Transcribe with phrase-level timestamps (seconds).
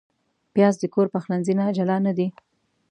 [0.53, 2.27] پیاز د کور پخلنځي نه جلا نه دی